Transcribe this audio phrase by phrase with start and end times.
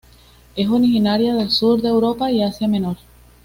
[0.55, 2.97] Es originaria del sur de Europa y Asia Menor.